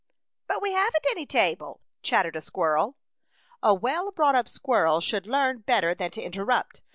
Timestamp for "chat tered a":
2.01-2.41